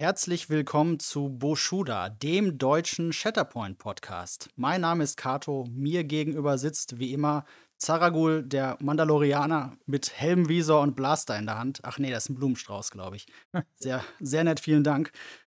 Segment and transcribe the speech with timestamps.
[0.00, 4.48] Herzlich willkommen zu Boshuda, dem deutschen Shatterpoint Podcast.
[4.56, 7.44] Mein Name ist Kato, mir gegenüber sitzt wie immer
[7.76, 11.80] Zaragul, der Mandalorianer mit Helmvisor und Blaster in der Hand.
[11.82, 13.26] Ach nee, das ist ein Blumenstrauß, glaube ich.
[13.76, 15.12] Sehr, sehr nett, vielen Dank.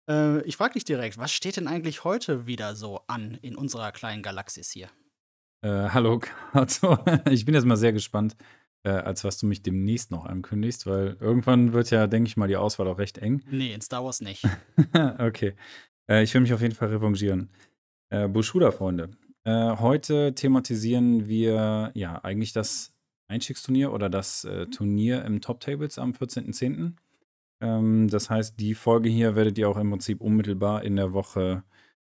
[0.10, 3.92] Äh, ich frage dich direkt, was steht denn eigentlich heute wieder so an in unserer
[3.92, 4.88] kleinen Galaxis hier?
[5.62, 6.98] Äh, hallo, Kato.
[7.30, 8.38] Ich bin jetzt mal sehr gespannt,
[8.84, 12.48] äh, als was du mich demnächst noch ankündigst, weil irgendwann wird ja, denke ich mal,
[12.48, 13.42] die Auswahl auch recht eng.
[13.52, 14.44] Nee, in Star Wars nicht.
[15.20, 15.56] okay.
[16.10, 17.50] Äh, ich will mich auf jeden Fall revanchieren.
[18.10, 19.12] Äh, Bushuda-Freunde.
[19.44, 22.94] Äh, heute thematisieren wir ja eigentlich das
[23.30, 26.94] Einstiegsturnier oder das äh, Turnier im Top Tables am 14.10.
[27.62, 31.64] Ähm, das heißt, die Folge hier werdet ihr auch im Prinzip unmittelbar in der Woche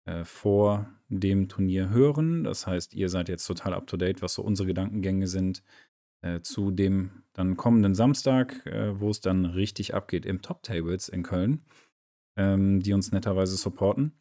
[0.05, 2.43] äh, vor dem Turnier hören.
[2.43, 5.63] Das heißt, ihr seid jetzt total up to date, was so unsere Gedankengänge sind
[6.23, 11.09] äh, zu dem dann kommenden Samstag, äh, wo es dann richtig abgeht im Top Tables
[11.09, 11.61] in Köln,
[12.37, 14.13] ähm, die uns netterweise supporten.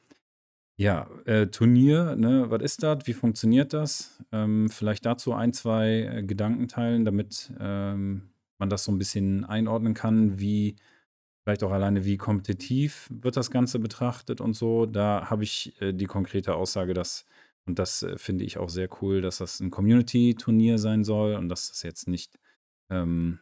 [0.78, 3.06] Ja, äh, Turnier, ne, was ist das?
[3.06, 4.22] Wie funktioniert das?
[4.32, 9.44] Ähm, vielleicht dazu ein, zwei äh, Gedanken teilen, damit ähm, man das so ein bisschen
[9.44, 10.76] einordnen kann, wie
[11.44, 14.86] vielleicht auch alleine, wie kompetitiv wird das Ganze betrachtet und so.
[14.86, 17.26] Da habe ich äh, die konkrete Aussage, dass,
[17.66, 21.48] und das äh, finde ich auch sehr cool, dass das ein Community-Turnier sein soll und
[21.48, 22.38] dass das jetzt nicht
[22.90, 23.40] ähm,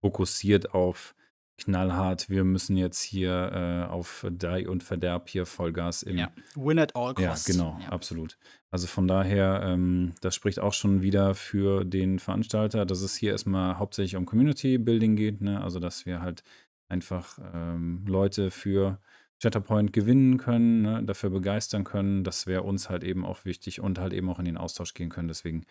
[0.00, 1.14] fokussiert auf
[1.58, 6.18] knallhart, wir müssen jetzt hier äh, auf Die und Verderb hier Vollgas im.
[6.18, 7.46] Ja, win at all costs.
[7.46, 7.88] Ja, genau, ja.
[7.90, 8.38] absolut.
[8.70, 13.32] Also von daher, ähm, das spricht auch schon wieder für den Veranstalter, dass es hier
[13.32, 15.62] erstmal hauptsächlich um Community Building geht, ne?
[15.62, 16.42] also dass wir halt
[16.88, 18.98] einfach ähm, Leute für
[19.42, 21.02] Chatterpoint gewinnen können, ne?
[21.04, 22.22] dafür begeistern können.
[22.22, 25.10] Das wäre uns halt eben auch wichtig und halt eben auch in den Austausch gehen
[25.10, 25.28] können.
[25.28, 25.64] Deswegen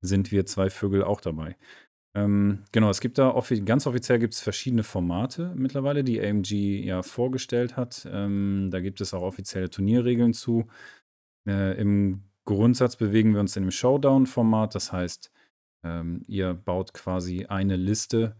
[0.00, 1.56] sind wir zwei Vögel auch dabei.
[2.14, 6.84] Ähm, genau, es gibt da offi ganz offiziell gibt es verschiedene Formate mittlerweile, die AMG
[6.84, 8.08] ja vorgestellt hat.
[8.10, 10.66] Ähm, da gibt es auch offizielle Turnierregeln zu.
[11.46, 14.74] Äh, Im Grundsatz bewegen wir uns in dem Showdown-Format.
[14.74, 15.32] Das heißt,
[15.84, 18.36] ähm, ihr baut quasi eine Liste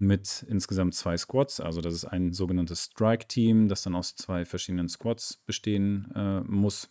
[0.00, 1.60] mit insgesamt zwei Squads.
[1.60, 6.90] Also das ist ein sogenanntes Strike-Team, das dann aus zwei verschiedenen Squads bestehen äh, muss.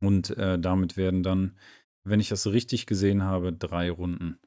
[0.00, 1.58] Und äh, damit werden dann,
[2.04, 4.38] wenn ich das richtig gesehen habe, drei Runden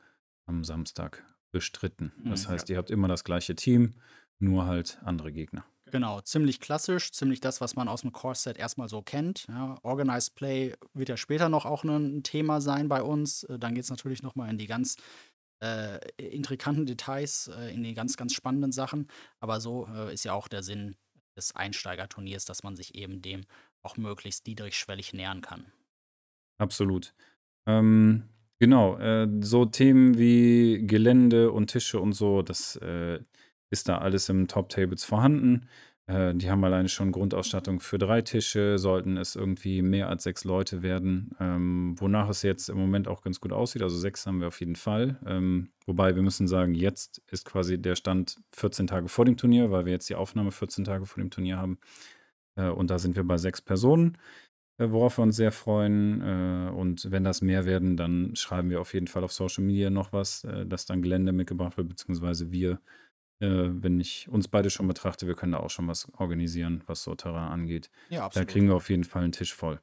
[0.47, 2.11] am Samstag bestritten.
[2.25, 2.73] Das mhm, heißt, ja.
[2.73, 3.95] ihr habt immer das gleiche Team,
[4.39, 5.63] nur halt andere Gegner.
[5.91, 9.47] Genau, ziemlich klassisch, ziemlich das, was man aus dem Core-Set erstmal so kennt.
[9.47, 13.43] Ja, Organized Play wird ja später noch auch ein Thema sein bei uns.
[13.43, 14.97] Äh, dann geht es natürlich nochmal in die ganz
[15.61, 19.07] äh, intrikanten Details, äh, in die ganz, ganz spannenden Sachen.
[19.39, 20.95] Aber so äh, ist ja auch der Sinn
[21.35, 23.45] des Einsteigerturniers, dass man sich eben dem
[23.81, 25.65] auch möglichst niedrigschwellig nähern kann.
[26.57, 27.13] Absolut.
[27.65, 28.29] Ähm,
[28.61, 33.19] Genau, äh, so Themen wie Gelände und Tische und so, das, äh,
[33.71, 35.69] ist da alles im Top Tables vorhanden.
[36.09, 40.43] Äh, die haben alleine schon Grundausstattung für drei Tische, sollten es irgendwie mehr als sechs
[40.43, 43.83] Leute werden, ähm, wonach es jetzt im Moment auch ganz gut aussieht.
[43.83, 45.19] Also sechs haben wir auf jeden Fall.
[45.27, 49.69] Ähm, wobei wir müssen sagen, jetzt ist quasi der Stand 14 Tage vor dem Turnier,
[49.69, 51.77] weil wir jetzt die Aufnahme 14 Tage vor dem Turnier haben.
[52.55, 54.17] Äh, und da sind wir bei sechs Personen.
[54.79, 56.21] Äh, worauf wir uns sehr freuen.
[56.21, 59.91] Äh, und wenn das mehr werden, dann schreiben wir auf jeden Fall auf Social Media
[59.91, 62.79] noch was, dass dann Gelände mitgebracht wird, beziehungsweise wir,
[63.47, 67.15] wenn ich uns beide schon betrachte, wir können da auch schon was organisieren, was so
[67.15, 67.89] Terrain angeht.
[68.09, 69.79] Ja, Da kriegen wir auf jeden Fall einen Tisch voll.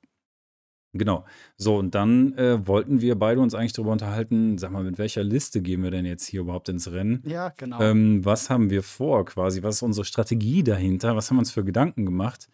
[0.99, 1.25] Genau.
[1.57, 5.23] So, und dann äh, wollten wir beide uns eigentlich darüber unterhalten, sag mal, mit welcher
[5.23, 7.23] Liste gehen wir denn jetzt hier überhaupt ins Rennen?
[7.27, 7.81] Ja, genau.
[7.81, 9.63] Ähm, was haben wir vor quasi?
[9.63, 11.17] Was ist unsere Strategie dahinter?
[11.17, 12.49] Was haben wir uns für Gedanken gemacht?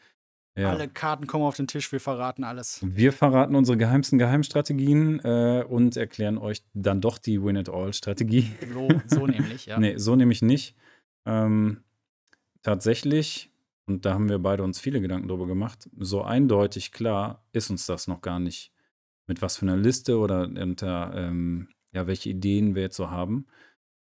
[0.57, 0.71] Ja.
[0.71, 2.81] Alle Karten kommen auf den Tisch, wir verraten alles.
[2.83, 8.53] Wir verraten unsere geheimsten Geheimstrategien äh, und erklären euch dann doch die Win-it-all-Strategie.
[8.75, 9.79] So, so nämlich, ja.
[9.79, 10.77] nee, so nämlich nicht.
[11.27, 11.83] Ähm,
[12.63, 13.51] tatsächlich,
[13.87, 17.87] und da haben wir beide uns viele Gedanken drüber gemacht, so eindeutig klar ist uns
[17.87, 18.73] das noch gar nicht,
[19.27, 23.47] mit was für einer Liste oder unter, ähm, ja, welche Ideen wir jetzt so haben.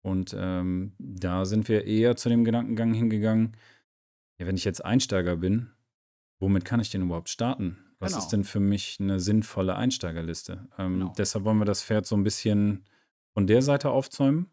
[0.01, 3.57] Und ähm, da sind wir eher zu dem Gedankengang hingegangen,
[4.37, 5.71] ja, wenn ich jetzt Einsteiger bin,
[6.39, 7.77] womit kann ich denn überhaupt starten?
[7.99, 8.23] Was genau.
[8.23, 10.69] ist denn für mich eine sinnvolle Einsteigerliste?
[10.77, 11.13] Ähm, genau.
[11.17, 12.85] Deshalb wollen wir das Pferd so ein bisschen
[13.33, 14.47] von der Seite aufzäumen.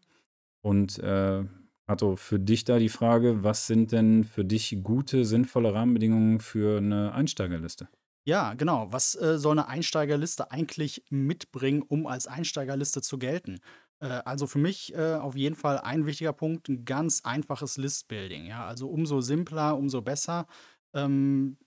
[0.61, 1.45] Und äh,
[1.87, 6.77] Otto, für dich da die Frage, was sind denn für dich gute, sinnvolle Rahmenbedingungen für
[6.77, 7.89] eine Einsteigerliste?
[8.25, 8.91] Ja, genau.
[8.91, 13.59] Was äh, soll eine Einsteigerliste eigentlich mitbringen, um als Einsteigerliste zu gelten?
[14.01, 18.45] Äh, also für mich äh, auf jeden Fall ein wichtiger Punkt, ein ganz einfaches Listbuilding.
[18.45, 18.67] Ja?
[18.67, 20.45] Also umso simpler, umso besser.
[20.93, 21.57] Ähm,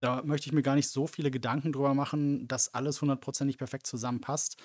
[0.00, 3.86] da möchte ich mir gar nicht so viele Gedanken drüber machen, dass alles hundertprozentig perfekt
[3.86, 4.56] zusammenpasst.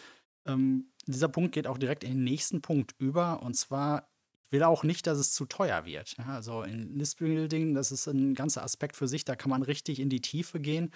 [0.45, 3.41] Ähm, dieser Punkt geht auch direkt in den nächsten Punkt über.
[3.41, 4.09] Und zwar,
[4.51, 6.17] will auch nicht, dass es zu teuer wird.
[6.17, 9.99] Ja, also in Listbuilding, das ist ein ganzer Aspekt für sich, da kann man richtig
[9.99, 10.91] in die Tiefe gehen,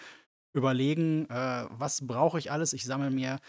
[0.53, 2.73] überlegen, äh, was brauche ich alles.
[2.73, 3.39] Ich sammle mir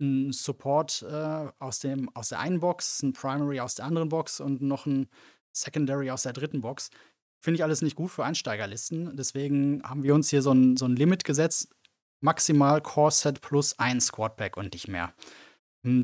[0.00, 4.40] einen Support äh, aus, dem, aus der einen Box, ein Primary aus der anderen Box
[4.40, 5.08] und noch ein
[5.52, 6.90] Secondary aus der dritten Box.
[7.38, 9.16] Finde ich alles nicht gut für Einsteigerlisten.
[9.16, 11.74] Deswegen haben wir uns hier so ein, so ein Limit gesetzt.
[12.20, 15.12] Maximal Core Set plus ein Squad-Pack und nicht mehr.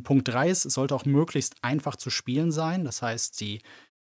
[0.02, 2.84] Punkt 3 ist, es sollte auch möglichst einfach zu spielen sein.
[2.84, 3.60] Das heißt, die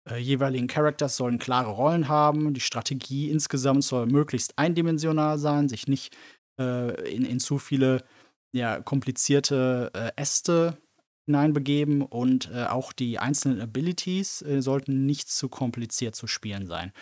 [0.09, 2.55] äh, jeweiligen Characters sollen klare Rollen haben.
[2.55, 6.17] Die Strategie insgesamt soll möglichst eindimensional sein, sich nicht
[6.61, 8.05] äh, in, in zu viele
[8.53, 10.79] ja, komplizierte äh, Äste
[11.27, 16.93] hineinbegeben und äh, auch die einzelnen Abilities äh, sollten nicht zu kompliziert zu spielen sein.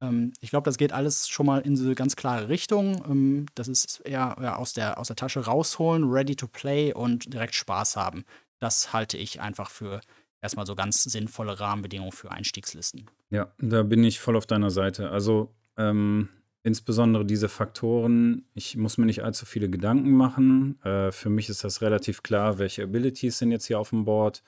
[0.00, 3.02] Ähm, ich glaube, das geht alles schon mal in diese ganz klare Richtung.
[3.08, 7.32] Ähm, das ist eher ja, aus, der, aus der Tasche rausholen, ready to play und
[7.32, 8.24] direkt Spaß haben.
[8.60, 10.00] Das halte ich einfach für
[10.40, 13.06] erstmal so ganz sinnvolle Rahmenbedingungen für Einstiegslisten.
[13.30, 15.10] Ja, da bin ich voll auf deiner Seite.
[15.10, 16.28] Also ähm,
[16.62, 20.80] insbesondere diese Faktoren, ich muss mir nicht allzu viele Gedanken machen.
[20.82, 24.42] Äh, für mich ist das relativ klar, welche Abilities sind jetzt hier auf dem Board.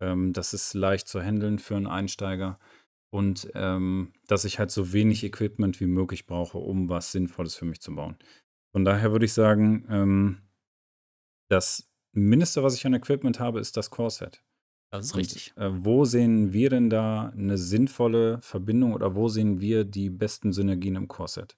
[0.00, 2.58] Ähm, das ist leicht zu handeln für einen Einsteiger
[3.12, 7.66] und ähm, dass ich halt so wenig Equipment wie möglich brauche, um was Sinnvolles für
[7.66, 8.16] mich zu bauen.
[8.72, 10.38] Von daher würde ich sagen, ähm,
[11.50, 14.42] das Mindeste, was ich an Equipment habe, ist das Core-Set.
[14.90, 15.52] Das ist richtig.
[15.56, 20.08] Und, äh, wo sehen wir denn da eine sinnvolle Verbindung oder wo sehen wir die
[20.08, 21.56] besten Synergien im Core-Set?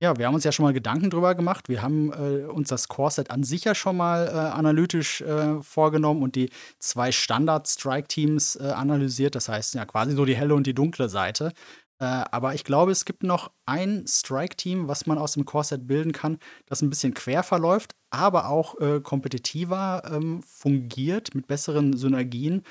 [0.00, 1.68] Ja, wir haben uns ja schon mal Gedanken drüber gemacht.
[1.68, 6.22] Wir haben äh, uns das Core-Set an sich ja schon mal äh, analytisch äh, vorgenommen
[6.22, 9.34] und die zwei Standard-Strike-Teams äh, analysiert.
[9.34, 11.52] Das heißt ja quasi so die helle und die dunkle Seite.
[12.00, 16.12] Äh, aber ich glaube, es gibt noch ein Strike-Team, was man aus dem Core-Set bilden
[16.12, 22.62] kann, das ein bisschen quer verläuft, aber auch äh, kompetitiver ähm, fungiert, mit besseren Synergien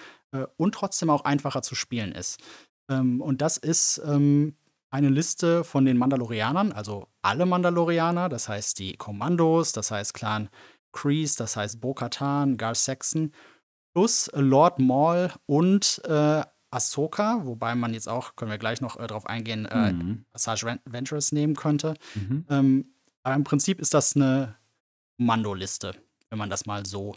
[0.58, 2.42] und trotzdem auch einfacher zu spielen ist.
[2.90, 4.56] Ähm, und das ist ähm,
[4.90, 10.50] eine Liste von den Mandalorianern, also alle Mandalorianer, das heißt die Kommandos, das heißt Clan
[10.92, 13.32] Kreese, das heißt Bo-Katan, Gar Saxon,
[13.94, 19.08] plus Lord Maul und äh, Ahsoka, wobei man jetzt auch, können wir gleich noch äh,
[19.08, 20.26] drauf eingehen, äh, mhm.
[20.34, 21.94] Asajj Ventress nehmen könnte.
[22.16, 22.46] Mhm.
[22.50, 22.86] Ähm,
[23.24, 24.56] aber im Prinzip ist das eine
[25.18, 25.96] Mando-Liste,
[26.30, 27.16] wenn man das mal so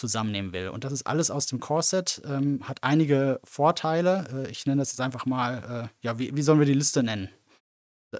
[0.00, 0.68] zusammennehmen will.
[0.68, 4.46] Und das ist alles aus dem Core-Set, ähm, hat einige Vorteile.
[4.46, 7.02] Äh, ich nenne das jetzt einfach mal, äh, ja, wie, wie sollen wir die Liste
[7.02, 7.28] nennen?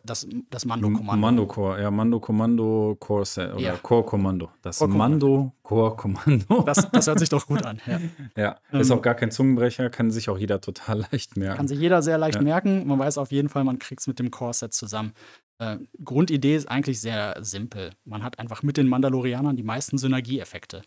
[0.05, 1.17] Das, das Mando-Kommando.
[1.17, 3.77] Mando-Core, ja, Mando-Kommando, Core-Set oder ja.
[3.77, 4.49] Core-Kommando.
[4.63, 6.63] Das Core Mando-Core-Kommando.
[6.63, 7.99] Das, das, hört sich doch gut an, ja.
[8.37, 11.57] ja, ist ähm, auch gar kein Zungenbrecher, kann sich auch jeder total leicht merken.
[11.57, 12.43] Kann sich jeder sehr leicht ja.
[12.43, 12.87] merken.
[12.87, 15.13] Man weiß auf jeden Fall, man kriegt es mit dem Core-Set zusammen.
[15.59, 17.91] Äh, Grundidee ist eigentlich sehr simpel.
[18.05, 20.83] Man hat einfach mit den Mandalorianern die meisten Synergieeffekte.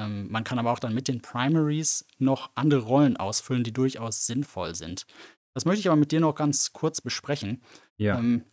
[0.00, 4.26] Ähm, man kann aber auch dann mit den Primaries noch andere Rollen ausfüllen, die durchaus
[4.26, 5.06] sinnvoll sind.
[5.54, 7.62] Das möchte ich aber mit dir noch ganz kurz besprechen.
[7.96, 8.18] Ja.
[8.18, 8.44] Ähm,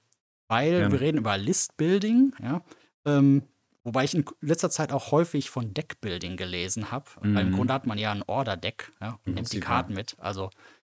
[0.47, 0.91] weil Gerne.
[0.91, 2.61] wir reden über List-Building, ja.
[3.05, 3.43] Ähm,
[3.83, 7.05] wobei ich in letzter Zeit auch häufig von Deck-Building gelesen habe.
[7.21, 7.35] Mhm.
[7.35, 7.53] Weil im.
[7.53, 10.15] Grunde hat man ja ein Order-Deck ja, und nimmt die Karten mit.
[10.19, 10.49] Also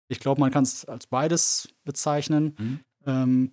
[0.07, 2.55] ich glaube, man kann es als beides bezeichnen.
[2.57, 2.79] Mhm.
[3.05, 3.51] Ähm,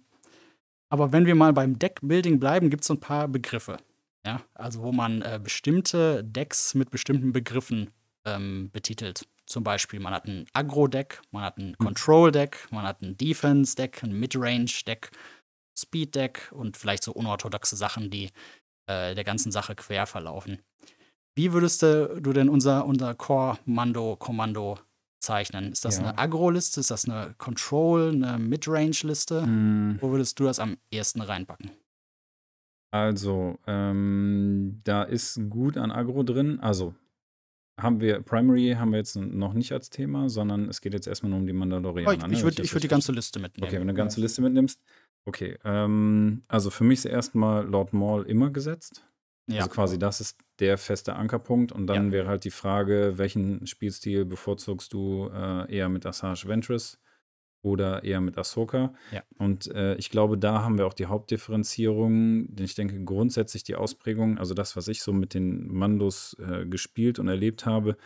[0.88, 3.78] aber wenn wir mal beim Deck-Building bleiben, gibt es so ein paar Begriffe.
[4.26, 7.90] Ja, also wo man äh, bestimmte Decks mit bestimmten Begriffen
[8.24, 9.26] ähm, betitelt.
[9.46, 11.76] Zum Beispiel, man hat ein Agro-Deck, man hat ein hm.
[11.78, 15.10] Control-Deck, man hat ein Defense-Deck, ein Midrange-Deck,
[15.78, 18.30] Speed-Deck und vielleicht so unorthodoxe Sachen, die
[18.86, 20.58] äh, der ganzen Sache quer verlaufen.
[21.36, 24.78] Wie würdest du denn unser, unser Core-Mando-Kommando
[25.20, 25.72] zeichnen?
[25.72, 26.04] Ist das ja.
[26.04, 26.80] eine Agro-Liste?
[26.80, 29.46] Ist das eine Control, eine Midrange-Liste?
[29.46, 29.98] Mm.
[30.00, 31.70] Wo würdest du das am ehesten reinpacken?
[33.02, 36.60] Also, ähm, da ist gut an Agro drin.
[36.60, 36.94] Also,
[37.80, 41.30] haben wir Primary haben wir jetzt noch nicht als Thema, sondern es geht jetzt erstmal
[41.30, 43.66] nur um die Oh, Mandalorianer, ich ich ne, würde würd die ganze Liste mitnehmen.
[43.68, 44.80] Okay, wenn du eine ganze Liste mitnimmst.
[45.26, 49.04] Okay, ähm, also für mich ist erstmal Lord Maul immer gesetzt.
[49.48, 52.12] Also quasi das ist der feste Ankerpunkt und dann Ja.
[52.12, 56.98] wäre halt die Frage, welchen Spielstil bevorzugst du äh, eher mit Asajj Ventress
[57.66, 58.94] oder eher mit Ahsoka.
[59.10, 59.22] Ja.
[59.38, 62.54] Und äh, ich glaube, da haben wir auch die Hauptdifferenzierung.
[62.54, 66.64] Denn ich denke, grundsätzlich die Ausprägung, also das, was ich so mit den Mandos äh,
[66.64, 67.96] gespielt und erlebt habe,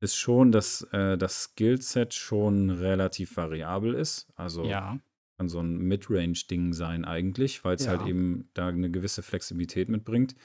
[0.00, 4.28] ist schon, dass äh, das Skillset schon relativ variabel ist.
[4.36, 4.98] Also ja.
[5.38, 8.04] kann so ein Midrange-Ding sein eigentlich, weil es halt ja.
[8.04, 10.36] halt eben da eine gewisse Flexibilität mitbringt.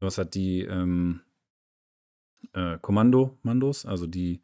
[0.00, 1.20] Du hast halt die ähm,
[2.54, 4.42] äh, Kommando-Mandos, also die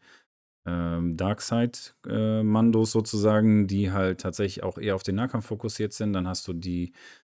[0.66, 6.12] ähm, Darkseid-Mandos äh, sozusagen, die halt tatsächlich auch eher auf den Nahkampf fokussiert sind.
[6.12, 6.92] Dann hast du die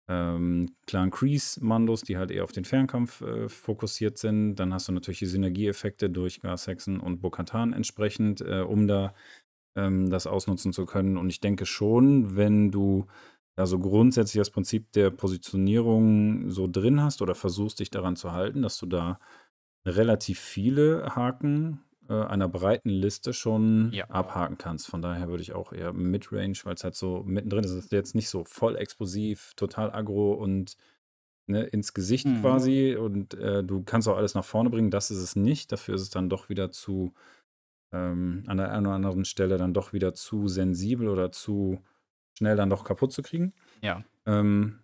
[0.08, 4.56] ähm, Clan Kreese-Mandos, die halt eher auf den Fernkampf äh, fokussiert sind.
[4.56, 9.14] Dann hast du natürlich die Synergieeffekte durch Gar Saxon und Bokatan entsprechend, äh, um da
[9.76, 11.18] ähm, das ausnutzen zu können.
[11.18, 13.06] Und ich denke schon, wenn du
[13.56, 18.32] da so grundsätzlich das Prinzip der Positionierung so drin hast oder versuchst, dich daran zu
[18.32, 19.18] halten, dass du da
[19.84, 24.06] relativ viele Haken äh, einer breiten Liste schon Ja.
[24.10, 24.88] abhaken kannst.
[24.88, 27.70] Von daher würde ich auch eher Midrange, weil es halt so mittendrin ist.
[27.70, 30.76] Es ist jetzt nicht so voll explosiv, total aggro und
[31.46, 32.40] ne, ins Gesicht Mhm.
[32.40, 34.90] quasi und äh, du kannst auch alles nach vorne bringen.
[34.90, 35.72] Das ist es nicht.
[35.72, 37.12] Dafür ist es dann doch wieder zu,
[37.92, 41.80] ähm, an der einen oder anderen Stelle dann doch wieder zu sensibel oder zu
[42.38, 43.54] schnell dann doch kaputt zu kriegen.
[43.82, 44.04] Ja.
[44.26, 44.80] Ähm,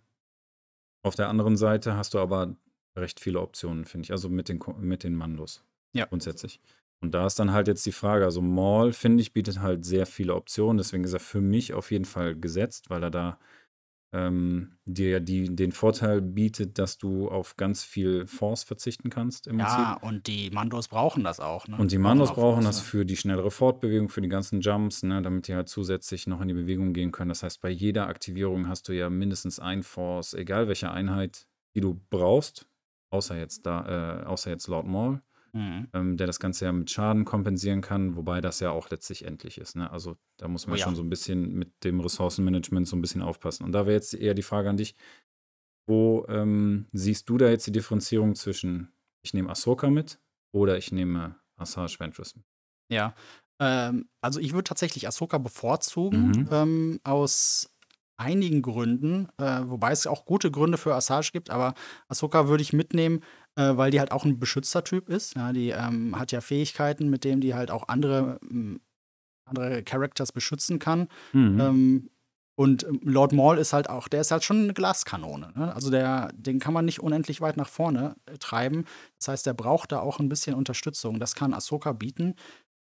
[1.03, 2.55] auf der anderen Seite hast du aber
[2.97, 4.11] recht viele Optionen, finde ich.
[4.11, 5.63] Also mit den, mit den Mandos
[5.93, 6.05] Ja.
[6.05, 6.59] grundsätzlich.
[7.01, 10.05] Und da ist dann halt jetzt die Frage, also Maul, finde ich, bietet halt sehr
[10.05, 10.77] viele Optionen.
[10.77, 13.39] Deswegen ist er für mich auf jeden Fall gesetzt, weil er da
[14.13, 19.45] ähm, dir ja die, den Vorteil bietet, dass du auf ganz viel Force verzichten kannst
[19.47, 20.03] im Ja, Prinzip.
[20.03, 21.77] und die Mandos brauchen das auch, ne?
[21.77, 22.83] Und die Brauchen Mandos auch brauchen Force, das ne?
[22.83, 26.47] für die schnellere Fortbewegung, für die ganzen Jumps, ne, damit die halt zusätzlich noch in
[26.47, 27.29] die Bewegung gehen können.
[27.29, 31.81] Das heißt, bei jeder Aktivierung hast du ja mindestens ein Force, egal welche Einheit, die
[31.81, 32.67] du brauchst,
[33.09, 35.21] außer jetzt da, äh, außer jetzt Lord Maul,
[35.55, 35.87] Mhm.
[35.93, 39.57] ähm, der das Ganze ja mit Schaden kompensieren kann, wobei das ja auch letztlich endlich
[39.57, 39.75] ist.
[39.75, 39.89] Ne?
[39.89, 40.83] Also da muss Oh man ja.
[40.83, 43.63] schon so ein bisschen mit dem Ressourcenmanagement so ein bisschen aufpassen.
[43.63, 44.95] Und da wäre jetzt eher die Frage an dich,
[45.87, 48.91] wo ähm, siehst du da jetzt die Differenzierung zwischen,
[49.23, 50.19] ich nehme Ahsoka mit
[50.53, 52.45] oder ich nehme Asajj Ventress mit?
[52.91, 53.15] Ja.
[53.59, 56.49] Ähm, also ich würde tatsächlich Ahsoka bevorzugen, Mhm.
[56.51, 57.69] ähm, aus
[58.17, 61.73] einigen Gründen, äh, wobei es auch gute Gründe für Asajj gibt, aber
[62.07, 63.21] Ahsoka würde ich mitnehmen,
[63.55, 65.35] äh, weil die halt auch ein Beschützertyp ist.
[65.35, 68.81] Ja, die ähm, hat ja Fähigkeiten, mit denen die halt auch andere, ähm,
[69.45, 71.07] andere Characters beschützen kann.
[71.33, 71.59] Mhm.
[71.59, 72.09] Ähm,
[72.57, 75.51] und ähm, Lord Maul ist halt auch, der ist halt schon eine Glaskanone.
[75.55, 75.73] Ne?
[75.73, 78.85] Also der, den kann man nicht unendlich weit nach vorne äh, treiben.
[79.19, 81.19] Das heißt, der braucht da auch ein bisschen Unterstützung.
[81.19, 82.35] Das kann Ahsoka bieten,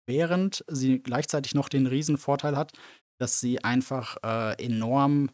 [0.07, 2.73] während sie gleichzeitig noch den riesen Vorteil hat,
[3.19, 5.31] dass sie einfach äh, enorm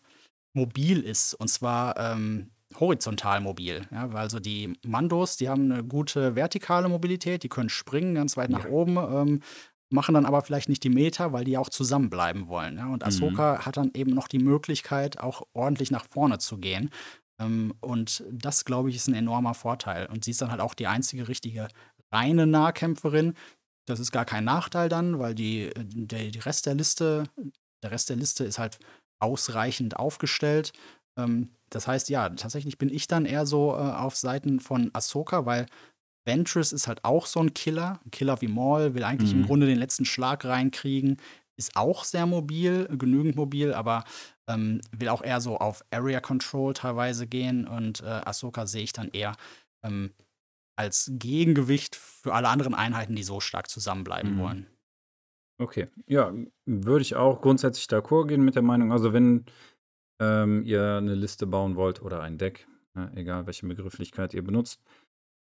[0.55, 1.35] mobil ist.
[1.35, 3.83] Und zwar ähm, horizontal mobil.
[3.91, 4.13] Ja?
[4.13, 8.51] Weil also die Mandos, die haben eine gute vertikale Mobilität, die können springen ganz weit
[8.51, 8.71] nach Ja.
[8.71, 8.97] oben.
[8.97, 9.43] Ähm,
[9.89, 12.77] machen dann aber vielleicht nicht die Meter, weil die auch zusammenbleiben wollen.
[12.77, 12.87] Ja?
[12.87, 13.07] Und Mhm.
[13.09, 16.91] Ahsoka hat dann eben noch die Möglichkeit, auch ordentlich nach vorne zu gehen.
[17.41, 20.07] Ähm, und das, glaube ich, ist ein enormer Vorteil.
[20.07, 21.69] Und sie ist dann halt auch die einzige richtige
[22.13, 23.35] reine Nahkämpferin.
[23.87, 27.25] Das ist gar kein Nachteil dann, weil die, äh, der, die Rest der Liste,
[27.85, 28.79] der Rest der Liste ist halt
[29.21, 30.73] ausreichend aufgestellt.
[31.19, 35.47] Ähm, das heißt, ja, tatsächlich bin ich dann eher so äh, auf Seiten von Ahsoka,
[35.47, 35.67] weil
[36.27, 38.01] Ventress ist halt auch so ein Killer.
[38.05, 39.47] Ein Killer wie Maul, will eigentlich im Mhm.
[39.47, 41.19] Grunde den letzten Schlag reinkriegen.
[41.59, 44.05] Ist auch sehr mobil, genügend mobil, aber
[44.49, 47.67] ähm, will auch eher so auf Area Control teilweise gehen.
[47.67, 49.37] Und äh, Ahsoka sehe ich dann eher
[49.85, 50.13] ähm,
[50.77, 54.39] als Gegengewicht für alle anderen Einheiten, die so stark zusammenbleiben Mhm.
[54.39, 54.67] wollen.
[55.59, 56.35] Okay, ja,
[56.67, 58.93] würde ich auch grundsätzlich d'accord gehen mit der Meinung.
[58.93, 59.47] Also wenn
[60.21, 64.83] ähm, ihr eine Liste bauen wollt oder ein Deck, ne, egal welche Begrifflichkeit ihr benutzt,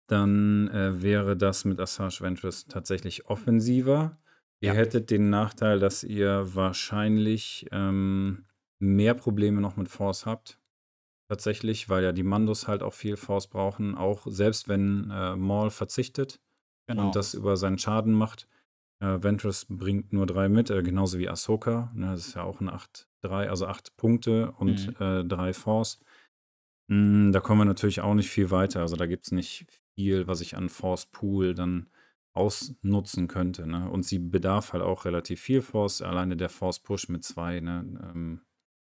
[0.06, 4.18] dann äh, wäre das mit Asajj Ventress tatsächlich offensiver.
[4.60, 4.74] Ihr Ja.
[4.74, 8.44] hättet den Nachteil, dass ihr wahrscheinlich ähm,
[8.78, 10.58] mehr Probleme noch mit Force habt.
[11.28, 15.70] Tatsächlich, weil ja die Mandos halt auch viel Force brauchen, auch selbst wenn äh, Maul
[15.70, 16.40] verzichtet
[16.86, 17.06] Genau.
[17.06, 18.46] und das über seinen Schaden macht.
[19.04, 21.90] Äh, Ventress bringt nur drei mit, äh, genauso wie Ahsoka.
[21.94, 25.04] Ne, das ist ja auch ein 8-3, also 8 Punkte und Mhm.
[25.04, 26.00] äh, 3 Force.
[26.88, 28.80] Mm, da kommen wir natürlich auch nicht viel weiter.
[28.80, 31.88] Also da gibt es nicht viel, was ich an Force Pool dann
[32.37, 33.66] ausnutzen könnte.
[33.66, 33.88] Ne?
[33.90, 36.02] Und sie bedarf halt auch relativ viel Force.
[36.02, 38.40] Alleine der Force Push mit zwei, ne, ähm,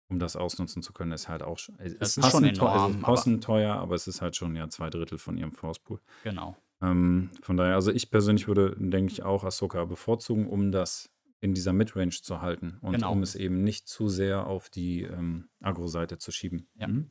[0.09, 1.75] um das ausnutzen zu können, ist halt auch schon.
[1.79, 4.69] Es ist ist schon passend teuer, enorm, aber teuer, aber es ist halt schon ja
[4.69, 5.99] zwei Drittel von ihrem Force Pool.
[6.23, 6.55] genau.
[6.83, 11.09] Ähm, von daher, also ich persönlich würde, denke ich, auch Ahsoka bevorzugen, um das
[11.39, 13.11] in dieser Midrange zu halten und Genau.
[13.11, 16.67] um es eben nicht zu sehr auf die ähm, Agro-Seite zu schieben.
[16.75, 16.87] Ja.
[16.87, 17.09] Mhm.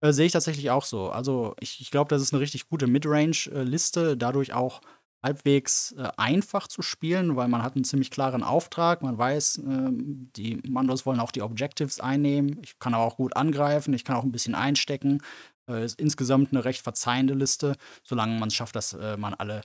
[0.00, 1.10] Äh, sehe ich tatsächlich auch so.
[1.10, 4.80] Also ich, ich glaube, das ist eine richtig gute Midrange-Liste, dadurch auch
[5.22, 9.02] halbwegs äh, einfach zu spielen, weil man hat einen ziemlich klaren Auftrag.
[9.02, 12.58] Man weiß, ähm, die Mandos wollen auch die Objectives einnehmen.
[12.62, 15.22] Ich kann aber auch gut angreifen, ich kann auch ein bisschen einstecken.
[15.68, 19.62] Äh, ist insgesamt eine recht verzeihende Liste, solange man es schafft, dass äh, man alle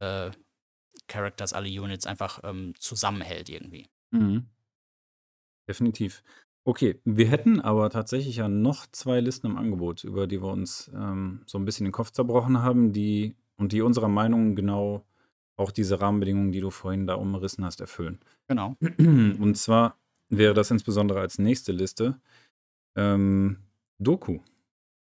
[0.00, 0.30] äh,
[1.06, 3.88] Characters, alle Units einfach ähm, zusammenhält irgendwie.
[4.10, 4.46] Mhm.
[5.68, 6.22] Definitiv.
[6.66, 10.90] Okay, wir hätten aber tatsächlich ja noch zwei Listen im Angebot, über die wir uns
[10.94, 15.04] ähm, so ein bisschen den Kopf zerbrochen haben, die und die unserer Meinung genau
[15.56, 18.18] auch diese Rahmenbedingungen, die du vorhin da umrissen hast, erfüllen.
[18.48, 18.76] Genau.
[18.98, 19.98] Und zwar
[20.28, 22.18] wäre das insbesondere als nächste Liste
[22.96, 23.58] ähm,
[23.98, 24.40] Doku.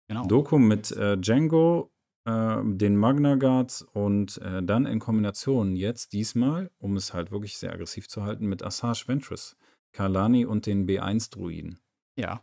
[0.08, 0.26] Genau.
[0.28, 1.92] Doku mit äh, Django
[2.26, 7.58] äh, den Magna Guards und äh, dann in Kombination jetzt diesmal, um es halt wirklich
[7.58, 9.56] sehr aggressiv zu halten, mit Asajj Ventress,
[9.94, 11.80] Kalani und den B1-Druiden.
[12.18, 12.42] Ja.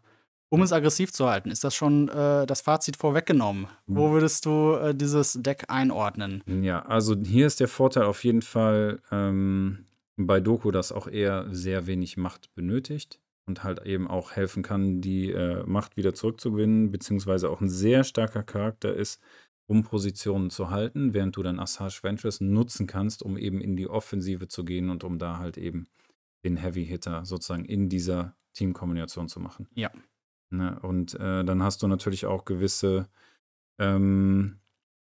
[0.53, 3.69] Um es aggressiv zu halten, ist das schon äh, das Fazit vorweggenommen?
[3.87, 4.13] Wo Hm.
[4.15, 6.43] würdest du äh, dieses Deck einordnen?
[6.47, 9.87] Ja, also hier ist der Vorteil auf jeden Fall ähm,
[10.17, 15.01] bei Doku, dass auch er sehr wenig Macht benötigt und halt eben auch helfen kann,
[15.01, 19.21] die äh, Macht wieder zurückzugewinnen, beziehungsweise auch ein sehr starker Charakter ist,
[19.69, 23.89] um Positionen zu halten, während du dann Asajj Ventress nutzen kannst, um eben in die
[23.89, 25.89] Offensive zu gehen und um da halt eben
[26.45, 29.69] den Heavy Hitter sozusagen in dieser Teamkombination zu machen.
[29.75, 29.91] Ja.
[30.51, 30.79] Ne?
[30.81, 33.09] Und äh, dann hast du natürlich auch gewisse
[33.79, 34.61] ähm,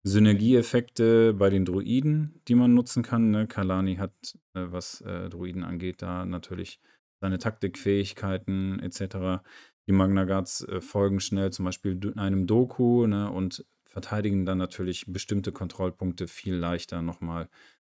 [0.03, 3.31] Synergieeffekte bei den Druiden, die man nutzen kann.
[3.31, 3.47] Ne?
[3.47, 4.13] Kalani hat,
[4.53, 6.79] äh, was äh, Druiden angeht, da natürlich
[7.23, 9.41] seine Taktikfähigkeiten etc.
[9.87, 13.31] Die Magna Guards äh, folgen schnell zum Beispiel einem Doku ne?
[13.31, 17.47] und verteidigen dann natürlich bestimmte Kontrollpunkte viel leichter nochmal.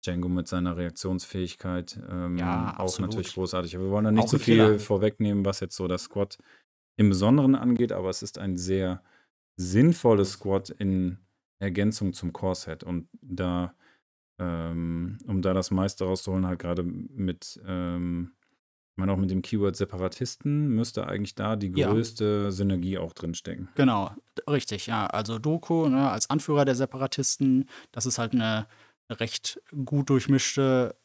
[0.02, 3.10] Django mit seiner Reaktionsfähigkeit ähm, Ja, auch absolut.
[3.10, 3.76] natürlich großartig.
[3.76, 4.78] Aber wir wollen da nicht zu ein viel Killer.
[4.78, 6.38] vorwegnehmen, was jetzt so das Squad
[6.96, 9.02] im Besonderen angeht, aber es ist ein sehr
[9.56, 11.18] sinnvolles Squad in
[11.58, 12.82] Ergänzung zum Core-Set.
[12.84, 13.74] Und da,
[14.38, 18.32] ähm, um da das meiste rauszuholen, halt gerade mit, ähm,
[18.98, 21.88] ich meine auch mit dem Keyword Separatisten, müsste eigentlich da die Ja.
[21.92, 23.68] größte Synergie auch drinstecken.
[23.76, 24.10] Genau,
[24.50, 25.06] richtig, ja.
[25.06, 28.66] Also Doku, ne, als Anführer der Separatisten, das ist halt eine
[29.08, 30.96] recht gut durchmischte,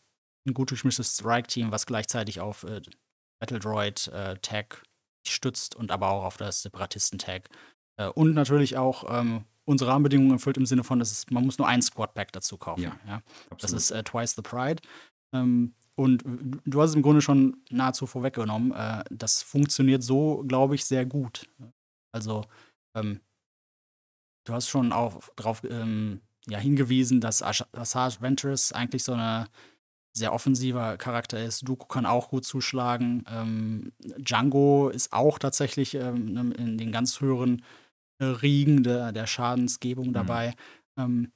[0.47, 2.81] ein gut durchmischtes Strike-Team, was gleichzeitig auf äh,
[3.39, 4.81] Battle Droid äh, Tag
[5.27, 7.47] stützt und aber auch auf das Separatisten-Tag.
[7.97, 11.59] Äh, und natürlich auch ähm, unsere Rahmenbedingungen erfüllt im Sinne von, dass es, man muss
[11.59, 12.81] nur ein Squad-Pack dazu kaufen.
[12.81, 13.21] Ja, Ja.
[13.59, 14.81] Das ist äh, Twice the Pride.
[15.31, 16.23] Ähm, und
[16.65, 18.71] du- hast es im Grunde schon nahezu vorweggenommen.
[18.71, 21.47] Äh, das funktioniert so, glaube ich, sehr gut.
[22.11, 22.45] Also,
[22.95, 23.19] ähm,
[24.45, 29.47] du hast schon auch darauf ähm, ja, hingewiesen, dass Asajj Ventress eigentlich so eine
[30.15, 31.67] sehr offensiver Charakter ist.
[31.67, 33.23] Dooku kann auch gut zuschlagen.
[33.27, 37.63] Ähm, Django ist auch tatsächlich ähm, in den ganz höheren
[38.19, 40.13] äh, Riegen der, der Schadensgebung Mhm.
[40.13, 40.53] dabei.
[40.99, 41.31] Ähm,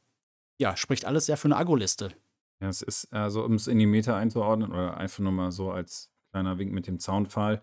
[0.62, 2.12] ja, spricht alles sehr für eine Agro-Liste.
[2.62, 5.72] Ja, es ist, also um es in die Meta einzuordnen, oder einfach nur mal so
[5.72, 7.62] als kleiner Wink mit dem Zaunpfahl,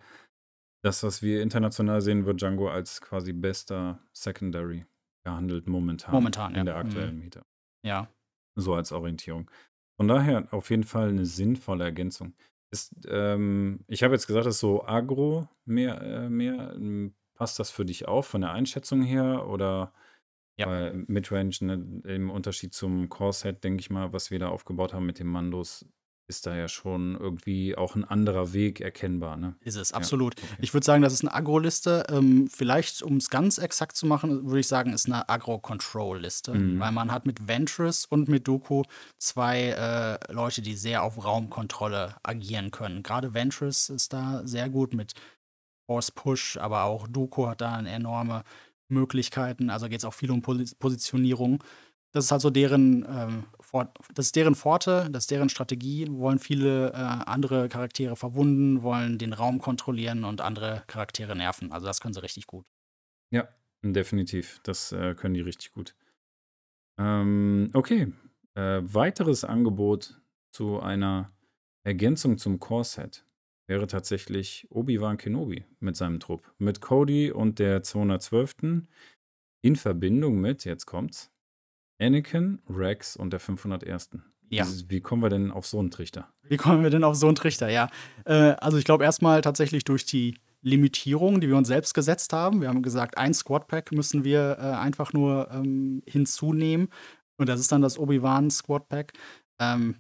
[0.85, 4.87] das, was wir international sehen, wird Django als quasi bester Secondary
[5.25, 6.13] gehandelt momentan.
[6.13, 6.65] Momentan, in ja.
[6.65, 6.81] der Mhm.
[6.81, 7.43] aktuellen Meta.
[7.85, 8.09] Ja.
[8.57, 9.51] So als Orientierung.
[9.97, 12.35] Von daher auf jeden Fall eine sinnvolle Ergänzung.
[12.71, 16.73] Ist, ähm, ich habe jetzt gesagt, es ist so agro mehr, äh, mehr.
[16.75, 19.49] ähm, Passt das für dich auf von der Einschätzung her?
[19.49, 19.93] Oder
[20.57, 20.69] Ja.
[20.69, 25.07] weil Midrange, ne, im Unterschied zum Core-Set, denke ich mal, was wir da aufgebaut haben
[25.07, 25.85] mit den Mandos,
[26.27, 29.37] ist da ja schon irgendwie auch ein anderer Weg erkennbar.
[29.37, 29.57] Ne?
[29.61, 30.37] Ist es, Ja, absolut.
[30.39, 30.57] okay.
[30.61, 32.05] Ich würde sagen, das ist eine Agro-Liste.
[32.09, 36.55] Ähm, vielleicht, um es ganz exakt zu machen, würde ich sagen, ist eine Agro-Control-Liste.
[36.55, 36.81] Mhm.
[36.81, 38.85] Weil man hat mit Ventress und mit Doku
[39.19, 39.71] zwei
[40.29, 43.03] äh, Leute, die sehr auf Raumkontrolle agieren können.
[43.03, 45.13] Gerade Ventress ist da sehr gut mit
[45.87, 48.45] Force Push, aber auch Doku hat da enorme
[48.89, 49.71] Möglichkeiten.
[49.71, 51.63] Also geht es auch viel um Posi- Positionierung.
[52.13, 53.45] Das ist halt so deren, ähm,
[54.15, 56.07] das ist deren Pforte, das ist deren Strategie.
[56.11, 61.73] Wollen viele äh, andere Charaktere verwunden, wollen den Raum kontrollieren und andere Charaktere nerven.
[61.73, 62.67] Also das können sie richtig gut.
[63.33, 63.49] Ja,
[63.83, 64.61] definitiv.
[64.63, 65.97] Das äh, können die richtig gut.
[67.01, 68.13] Ähm, okay.
[68.55, 70.21] Äh, weiteres Angebot
[70.53, 71.33] zu einer
[71.83, 73.27] Ergänzung zum Core-Set
[73.67, 76.53] wäre tatsächlich Obi-Wan Kenobi mit seinem Trupp.
[76.59, 78.87] Mit Cody und der 212.
[79.63, 81.31] in Verbindung mit, jetzt kommt's,
[82.01, 84.11] Anakin, Rex und der 501.
[84.51, 84.67] Ja.
[84.89, 86.29] Wie, kommen wir denn auf so einen Trichter?
[86.43, 87.71] Wie kommen wir denn auf so einen Trichter?
[87.71, 87.89] Ja,
[88.25, 92.61] äh, also ich glaube erstmal tatsächlich durch die Limitierung, die wir uns selbst gesetzt haben.
[92.61, 96.89] Wir haben gesagt, ein Squad-Pack müssen wir äh, einfach nur ähm, hinzunehmen.
[97.37, 99.13] Und das ist dann das Obi-Wan Squad-Pack.
[99.59, 99.97] Ähm,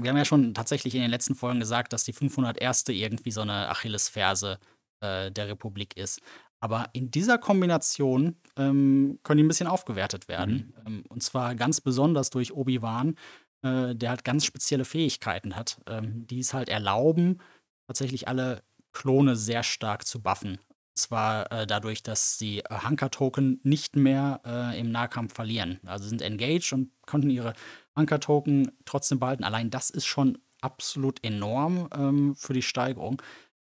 [0.00, 2.84] wir haben ja schon tatsächlich in den letzten Folgen gesagt, dass die 501.
[2.88, 4.58] irgendwie so eine Achillesferse
[5.00, 6.20] äh, der Republik ist.
[6.60, 10.74] Aber in dieser Kombination ähm, können die ein bisschen aufgewertet werden.
[10.86, 13.16] Ähm, und zwar ganz besonders durch Obi-Wan,
[13.62, 17.40] äh, der halt ganz spezielle Fähigkeiten hat, ähm, die es halt erlauben,
[17.88, 20.58] tatsächlich alle Klone sehr stark zu buffen.
[20.96, 25.78] Zwar äh, dadurch, dass sie äh, Hunker-Token nicht mehr äh, im Nahkampf verlieren.
[25.84, 27.52] Also sind engaged und konnten ihre
[27.96, 29.44] Hunker-Token trotzdem behalten.
[29.44, 33.20] Allein das ist schon absolut enorm ähm, für die Steigerung.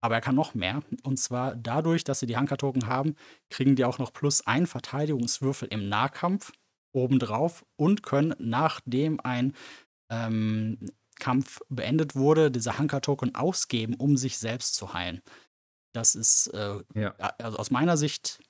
[0.01, 0.83] Aber er kann noch mehr.
[1.03, 3.17] Und zwar dadurch, dass sie die Hunker-Token haben,
[3.51, 6.53] kriegen die auch noch plus ein Verteidigungswürfel im Nahkampf
[6.93, 9.55] obendrauf und können, nachdem ein
[10.09, 10.79] ähm,
[11.19, 15.21] Kampf beendet wurde, diese Hunker-Token ausgeben, um sich selbst zu heilen.
[15.93, 17.11] Das ist äh, Ja.
[17.39, 18.41] also aus meiner Sicht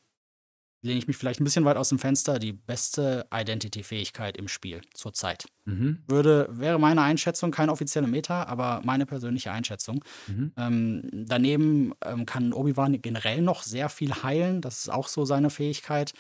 [0.83, 4.81] lehne ich mich vielleicht ein bisschen weit aus dem Fenster, die beste Identity-Fähigkeit im Spiel
[4.95, 5.47] zurzeit.
[5.65, 6.05] Mhm.
[6.07, 10.05] Würde, wäre meine Einschätzung, keine offizielle Meta, aber meine persönliche Einschätzung.
[10.29, 10.53] Mhm.
[10.57, 14.61] Ähm, daneben ähm, kann Obi-Wan generell noch sehr viel heilen.
[14.61, 16.13] Das ist auch so seine Fähigkeit.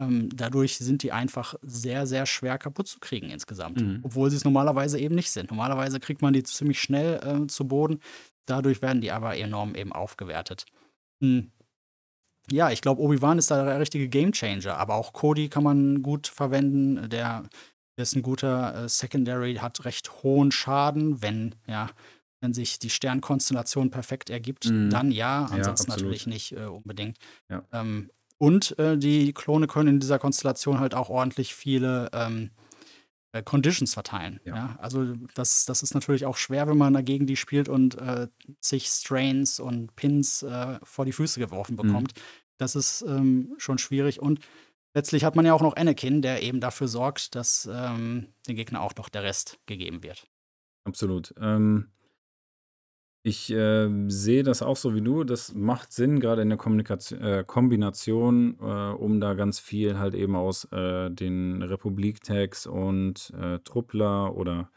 [0.00, 3.80] Ähm, dadurch sind die einfach sehr, sehr schwer kaputt zu kriegen insgesamt.
[3.80, 4.00] Mhm.
[4.02, 5.50] Obwohl sie es normalerweise eben nicht sind.
[5.50, 8.00] Normalerweise kriegt man die ziemlich schnell äh, zu Boden.
[8.46, 10.64] Dadurch werden die aber enorm eben aufgewertet.
[11.22, 11.50] Hm.
[12.50, 16.26] Ja, ich glaube, Obi-Wan ist da der richtige Gamechanger, aber auch Cody kann man gut
[16.26, 17.08] verwenden.
[17.08, 17.44] Der,
[17.96, 21.90] ist ein guter äh, Secondary, hat recht hohen Schaden, wenn, ja,
[22.40, 24.90] wenn sich die Sternkonstellation perfekt ergibt, Mhm.
[24.90, 25.98] dann ja, Ja, ansonsten absolut.
[26.06, 27.18] natürlich nicht äh, unbedingt.
[27.50, 27.62] Ja.
[27.72, 32.50] Ähm, und äh, die Klone können in dieser Konstellation halt auch ordentlich viele ähm,
[33.32, 34.40] äh, Conditions verteilen.
[34.44, 34.56] Ja.
[34.56, 34.76] Ja.
[34.80, 38.28] Also das, das ist natürlich auch schwer, wenn man dagegen die spielt und äh,
[38.60, 41.82] zig Strains und Pins äh, vor die Füße geworfen Mhm.
[41.82, 42.12] bekommt.
[42.58, 44.20] Das ist ähm, schon schwierig.
[44.20, 44.40] Und
[44.94, 48.82] letztlich hat man ja auch noch Anakin, der eben dafür sorgt, dass ähm, dem Gegner
[48.82, 50.26] auch noch der Rest gegeben wird.
[50.84, 51.32] Absolut.
[51.40, 51.88] Ähm,
[53.22, 55.24] ich äh, sehe das auch so wie du.
[55.24, 60.14] Das macht Sinn, gerade in der Kommunikation, äh, Kombination, äh, um da ganz viel halt
[60.14, 64.70] eben aus äh, den Republik-Tags und äh, Truppler oder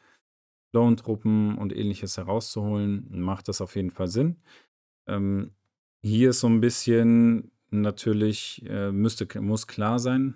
[0.73, 4.37] Clone-Truppen und ähnliches herauszuholen, macht das auf jeden Fall Sinn.
[5.07, 5.51] Ähm,
[6.01, 10.35] hier ist so ein bisschen natürlich, äh, müsste, muss klar sein,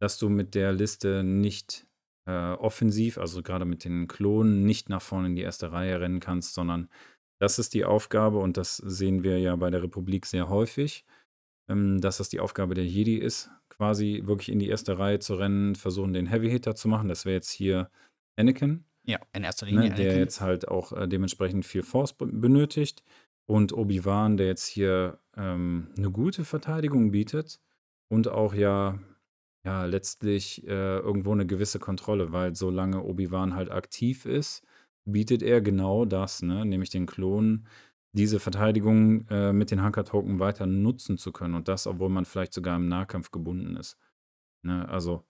[0.00, 1.86] dass du mit der Liste nicht
[2.26, 6.20] äh, offensiv, also gerade mit den Klonen, nicht nach vorne in die erste Reihe rennen
[6.20, 6.88] kannst, sondern
[7.40, 11.04] das ist die Aufgabe und das sehen wir ja bei der Republik sehr häufig,
[11.68, 15.34] ähm, dass das die Aufgabe der Jedi ist, quasi wirklich in die erste Reihe zu
[15.34, 17.08] rennen, versuchen den Heavy Hitter zu machen.
[17.08, 17.90] Das wäre jetzt hier
[18.36, 20.18] Anakin, Ja, in erster Linie ne, der Anakin.
[20.20, 23.02] jetzt halt auch äh, dementsprechend viel Force be- benötigt.
[23.46, 27.60] Und Obi-Wan, der jetzt hier ähm, eine gute Verteidigung bietet
[28.08, 28.98] und auch ja,
[29.66, 34.64] ja letztlich äh, irgendwo eine gewisse Kontrolle, weil solange Obi-Wan halt aktiv ist,
[35.04, 37.66] bietet er genau das, ne, nämlich den Klonen
[38.12, 41.54] diese Verteidigung äh, mit den Hunker-Token weiter nutzen zu können.
[41.54, 43.96] Und das, obwohl man vielleicht sogar im Nahkampf gebunden ist.
[44.62, 45.24] Ne, also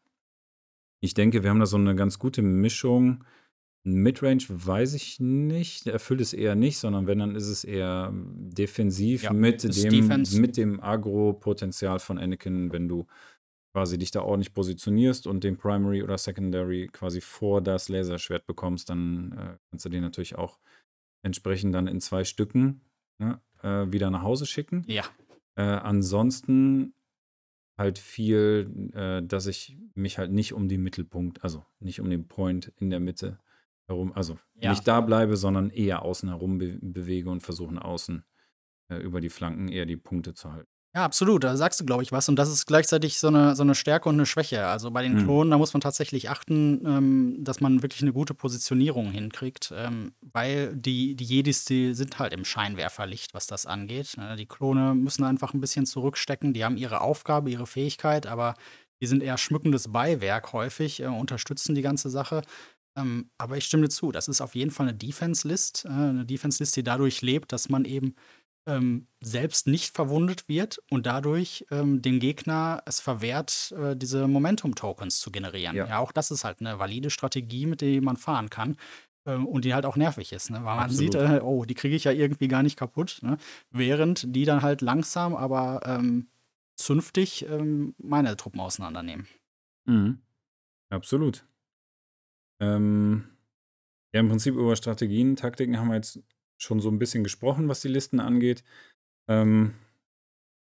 [1.00, 3.24] ich denke, wir haben da so eine ganz gute Mischung.
[3.87, 9.24] Midrange weiß ich nicht, erfüllt es eher nicht, sondern wenn, dann ist es eher defensiv
[9.24, 10.40] Ja, mit dem, Defense.
[10.40, 13.06] mit dem Agro-Potenzial von Anakin, wenn du
[13.74, 18.88] quasi dich da ordentlich positionierst und den Primary oder Secondary quasi vor das Laserschwert bekommst,
[18.88, 20.60] dann äh, kannst du den natürlich auch
[21.24, 22.82] entsprechend dann in zwei Stücken
[23.18, 24.84] ne, äh, wieder nach Hause schicken.
[24.87, 25.04] Ja,
[25.56, 26.94] Äh, ansonsten
[27.76, 32.28] halt viel, äh, dass ich mich halt nicht um den Mittelpunkt, also nicht um den
[32.28, 33.40] Point in der Mitte
[33.88, 34.70] herum, also Ja.
[34.70, 38.24] nicht da bleibe, sondern eher außen herum be bewege und versuchen außen
[38.90, 40.70] äh, über die Flanken eher die Punkte zu halten.
[40.96, 41.42] Ja, absolut.
[41.42, 42.28] Da sagst du, glaube ich, was.
[42.28, 44.66] Und das ist gleichzeitig so eine, so eine Stärke und eine Schwäche.
[44.66, 45.24] Also bei den Mhm.
[45.24, 49.72] Klonen, da muss man tatsächlich achten, ähm, dass man wirklich eine gute Positionierung hinkriegt.
[49.76, 54.16] Ähm, weil die, die Jedis, die sind halt im Scheinwerferlicht, was das angeht.
[54.16, 54.37] Ne?
[54.37, 56.52] Die Klone müssen einfach ein bisschen zurückstecken.
[56.52, 58.54] Die haben ihre Aufgabe, ihre Fähigkeit, aber
[59.02, 62.42] die sind eher schmückendes Beiwerk häufig, äh, unterstützen die ganze Sache.
[62.96, 65.87] Ähm, aber ich stimme zu, das ist auf jeden Fall eine Defense-List.
[65.87, 68.14] Äh, eine Defense-List, die dadurch lebt, dass man eben
[68.66, 75.20] ähm, selbst nicht verwundet wird und dadurch ähm, dem Gegner es verwehrt, äh, diese Momentum-Tokens
[75.20, 75.77] zu generieren.
[75.77, 75.87] Ja.
[75.87, 75.98] Ja.
[75.98, 78.77] auch das ist halt eine valide Strategie, mit der man fahren kann.
[79.27, 80.57] ähm, Und die halt auch nervig ist, ne?
[80.59, 81.12] weil man Absolut.
[81.12, 83.18] sieht, äh, oh, die kriege ich ja irgendwie gar nicht kaputt.
[83.22, 83.37] Ne?
[83.70, 86.29] Während die dann halt langsam, aber ähm,
[86.77, 89.27] zünftig ähm, meine Truppen auseinandernehmen.
[89.87, 90.18] Mhm.
[90.90, 91.46] Absolut.
[92.61, 93.24] Ähm,
[94.12, 96.20] ja, im Prinzip über Strategien, Taktiken haben wir jetzt
[96.58, 98.64] schon so ein bisschen gesprochen, was die Listen angeht.
[99.28, 99.74] Ähm,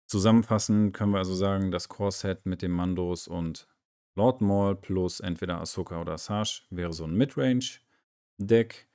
[0.06, 3.68] zusammenfassend können wir also sagen, das Core-Set mit den Mandos und
[4.16, 8.88] Lord Maul plus entweder Ahsoka oder Asajj wäre so ein Midrange-Deck.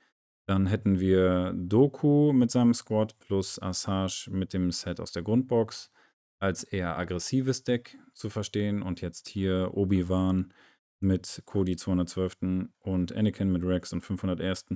[0.46, 5.90] Dann hätten wir Doku mit seinem Squad plus Asajj mit dem Set aus der Grundbox
[6.38, 8.82] als eher aggressives Deck zu verstehen.
[8.82, 10.52] Und jetzt hier Obi-Wan
[11.00, 12.68] mit Cody 212.
[12.80, 14.66] und Anakin mit Rex und 501.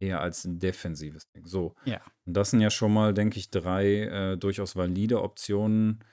[0.00, 1.46] eher als defensives Deck.
[1.48, 2.00] So, Ja.
[2.26, 6.04] und das sind ja schon mal, denke ich, drei äh, durchaus valide Optionen,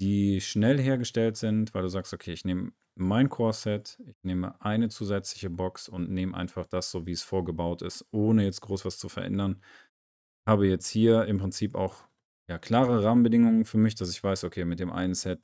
[0.00, 4.88] die schnell hergestellt sind, weil du sagst, okay, ich nehme mein Core-Set, ich nehme eine
[4.88, 8.98] zusätzliche Box und nehme einfach das, so wie es vorgebaut ist, ohne jetzt groß was
[8.98, 9.62] zu verändern.
[10.46, 12.04] Habe jetzt hier im Prinzip auch
[12.48, 15.40] ja, klare Rahmenbedingungen für mich, dass ich weiß, okay, mit dem einen Set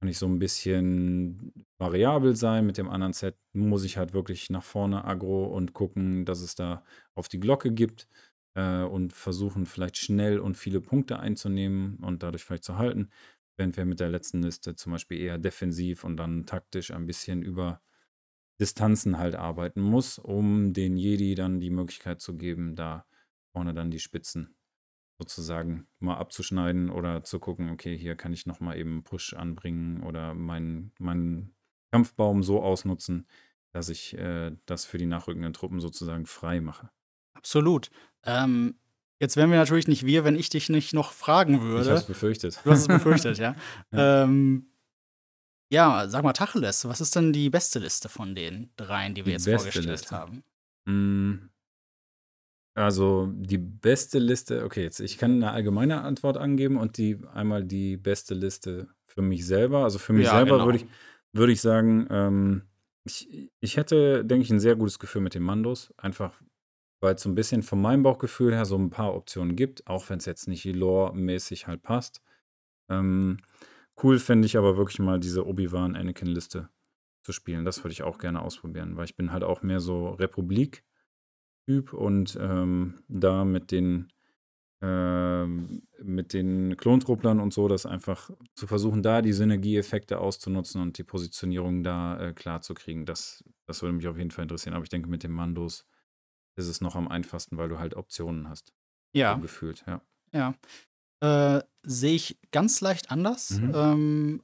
[0.00, 4.48] kann ich so ein bisschen variabel sein, mit dem anderen Set muss ich halt wirklich
[4.50, 6.84] nach vorne aggro und gucken, dass es da
[7.14, 8.08] auf die Glocke gibt
[8.54, 13.10] äh, und versuchen vielleicht schnell und viele Punkte einzunehmen und dadurch vielleicht zu halten.
[13.58, 17.42] während wir mit der letzten Liste zum Beispiel eher defensiv und dann taktisch ein bisschen
[17.42, 17.82] über
[18.60, 23.06] Distanzen halt arbeiten muss, um den Jedi dann die Möglichkeit zu geben, da
[23.52, 24.56] vorne dann die Spitzen
[25.20, 30.34] sozusagen mal abzuschneiden oder zu gucken, okay, hier kann ich nochmal eben Push anbringen oder
[30.34, 31.54] meinen, meinen
[31.92, 33.26] Kampfbaum so ausnutzen,
[33.72, 36.90] dass ich äh, das für die nachrückenden Truppen sozusagen frei mache.
[37.34, 37.90] Absolut.
[38.24, 38.74] Ähm,
[39.18, 41.82] jetzt wären wir natürlich nicht wir, wenn ich dich nicht noch fragen würde.
[41.82, 42.60] Ich habe es befürchtet.
[42.64, 43.54] Du hast es befürchtet, ja.
[43.92, 44.24] ja.
[44.24, 44.66] Ähm,
[45.72, 49.36] ja, sag mal Tacheles, was ist denn die beste Liste von den dreien, die wir
[49.36, 50.16] die jetzt vorgestellt Liste.
[50.16, 50.42] haben?
[50.84, 51.49] Mm,
[52.74, 57.64] also die beste Liste, okay, jetzt ich kann eine allgemeine Antwort angeben und die einmal
[57.64, 59.84] die beste Liste für mich selber.
[59.84, 60.66] Also für mich ja, selber genau.
[60.66, 60.86] würde ich,
[61.32, 62.62] würd ich sagen, ähm,
[63.04, 65.92] ich, ich hätte, denke ich, ein sehr gutes Gefühl mit den Mandos.
[65.96, 66.40] Einfach,
[67.00, 70.08] weil es so ein bisschen von meinem Bauchgefühl her so ein paar Optionen gibt, auch
[70.10, 72.22] wenn es jetzt nicht lore-mäßig halt passt.
[72.88, 73.38] Ähm,
[74.02, 76.70] Cool fände ich aber wirklich mal diese Obi-Wan-Anakin-Liste
[77.22, 77.66] zu spielen.
[77.66, 80.18] Das würde ich auch gerne ausprobieren, weil ich bin halt auch mehr so
[81.70, 84.08] Republik-Typ und ähm, da mit den
[84.82, 90.96] ähm, mit den Klontruppeln und so, das einfach zu versuchen, da die Synergieeffekte auszunutzen und
[90.96, 93.04] die Positionierung da äh, klar zu kriegen.
[93.04, 94.74] Das, das würde mich auf jeden Fall interessieren.
[94.74, 95.86] Aber ich denke, mit den Mandos
[96.56, 98.72] ist es noch am einfachsten, weil du halt Optionen hast.
[99.12, 99.34] Ja.
[99.34, 100.00] So gefühlt, ja.
[100.32, 100.54] Ja.
[101.22, 103.60] Äh, sehe ich ganz leicht anders.
[103.60, 103.72] Mhm.
[103.74, 104.42] Ähm,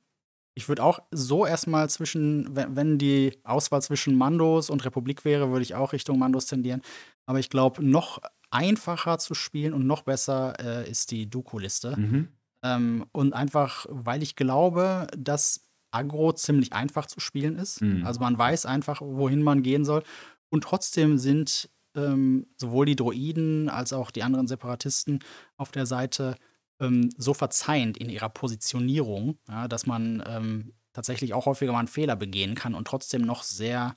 [0.56, 5.50] ich würde auch so erstmal zwischen, wenn, wenn die Auswahl zwischen Mandos und Republik wäre,
[5.50, 6.80] würde ich auch Richtung Mandos tendieren.
[7.26, 11.96] Aber ich glaube, noch einfacher zu spielen und noch besser äh, ist die Duko-Liste.
[11.96, 12.28] Mhm.
[12.62, 15.60] Ähm, und einfach, weil ich glaube, dass
[15.90, 17.82] Agro ziemlich einfach zu spielen ist.
[17.82, 18.06] Mhm.
[18.06, 20.02] Also man weiß einfach, wohin man gehen soll.
[20.48, 25.20] Und trotzdem sind ähm, sowohl die Droiden als auch die anderen Separatisten
[25.56, 26.36] auf der Seite
[26.80, 31.88] ähm, so verzeihend in ihrer Positionierung, ja, dass man ähm, tatsächlich auch häufiger mal einen
[31.88, 33.96] Fehler begehen kann und trotzdem noch sehr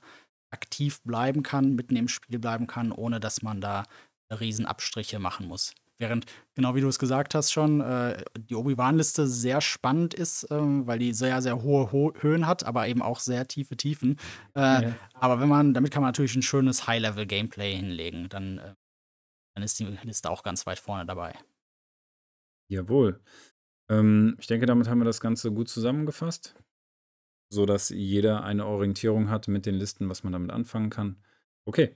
[0.50, 3.84] aktiv bleiben kann, mitten im Spiel bleiben kann, ohne dass man da
[4.30, 5.74] Riesenabstriche machen muss.
[5.98, 10.56] Während, genau wie du es gesagt hast schon, äh, die Obi-Wan-Liste sehr spannend ist, äh,
[10.56, 14.16] weil die sehr, sehr hohe Ho Höhen hat, aber eben auch sehr tiefe Tiefen.
[14.56, 14.94] Äh, ja.
[15.12, 18.30] Aber wenn man, damit kann man natürlich ein schönes High-Level-Gameplay hinlegen.
[18.30, 18.74] Dann, äh,
[19.54, 21.34] dann ist die Liste auch ganz weit vorne dabei.
[22.70, 23.20] Jawohl.
[23.90, 26.54] Ähm, ich denke, damit haben wir das Ganze gut zusammengefasst,
[27.50, 31.16] sodass jeder eine Orientierung hat mit den Listen, was man damit anfangen kann.
[31.64, 31.94] Okay.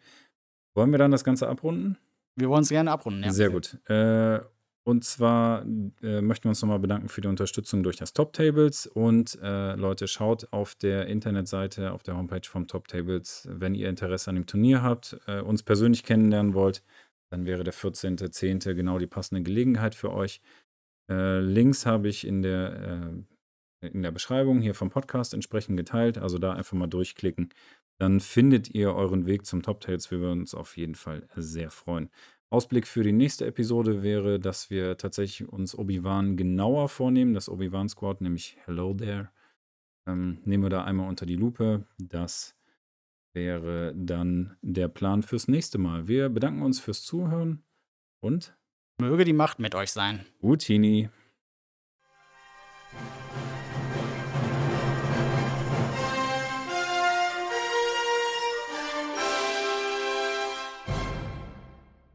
[0.74, 1.96] Wollen wir dann das Ganze abrunden?
[2.36, 3.32] Wir wollen es gerne abrunden, ja.
[3.32, 3.78] Sehr gut.
[3.88, 4.40] Äh,
[4.86, 5.64] und zwar
[6.02, 8.86] äh, möchten wir uns nochmal bedanken für die Unterstützung durch das Top Tables.
[8.86, 13.88] Und äh, Leute, schaut auf der Internetseite, auf der Homepage vom Top Tables, wenn ihr
[13.88, 16.82] Interesse an dem Turnier habt, äh, uns persönlich kennenlernen wollt,
[17.30, 18.74] dann wäre der 14.10.
[18.74, 20.42] genau die passende Gelegenheit für euch.
[21.08, 23.33] Äh, Links habe ich in der, äh,
[23.92, 26.18] in der Beschreibung hier vom Podcast entsprechend geteilt.
[26.18, 27.50] Also da einfach mal durchklicken.
[27.98, 30.10] Dann findet ihr euren Weg zum Top Tales.
[30.10, 32.10] Wir würden uns auf jeden Fall sehr freuen.
[32.50, 37.34] Ausblick für die nächste Episode wäre, dass wir tatsächlich uns Obi-Wan genauer vornehmen.
[37.34, 39.30] Das Obi-Wan Squad, nämlich Hello There.
[40.06, 41.86] Ähm, nehmen wir da einmal unter die Lupe.
[41.98, 42.56] Das
[43.32, 46.06] wäre dann der Plan fürs nächste Mal.
[46.06, 47.64] Wir bedanken uns fürs Zuhören
[48.20, 48.56] und
[49.00, 50.24] Möge die Macht mit euch sein.
[50.40, 51.08] Utini.